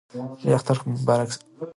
لوی 0.43 0.53
اختر 0.57 0.77
مو 0.83 0.91
مبارک 1.01 1.29
سه! 1.33 1.39